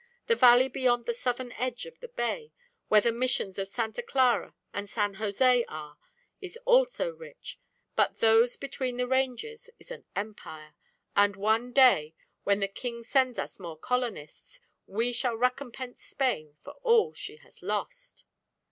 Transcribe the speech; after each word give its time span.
The 0.25 0.35
valley 0.35 0.67
beyond 0.67 1.05
the 1.05 1.13
southern 1.13 1.51
edge 1.51 1.85
of 1.85 1.99
the 1.99 2.07
bay, 2.07 2.51
where 2.87 3.01
the 3.01 3.11
Missions 3.11 3.59
of 3.59 3.67
Santa 3.67 4.01
Clara 4.01 4.55
and 4.73 4.89
San 4.89 5.13
Jose 5.13 5.63
are, 5.65 5.95
is 6.41 6.57
also 6.65 7.11
rich, 7.11 7.59
but 7.95 8.17
those 8.17 8.57
between 8.57 8.97
the 8.97 9.05
ranges 9.05 9.69
is 9.77 9.91
an 9.91 10.05
empire; 10.15 10.73
and 11.15 11.35
one 11.35 11.71
day 11.71 12.15
when 12.45 12.61
the 12.61 12.67
King 12.67 13.03
sends 13.03 13.37
us 13.37 13.59
more 13.59 13.77
colonists, 13.77 14.59
we 14.87 15.13
shall 15.13 15.35
recompense 15.37 16.01
Spain 16.01 16.55
for 16.63 16.71
all 16.81 17.13
she 17.13 17.35
has 17.35 17.61
lost." 17.61 18.25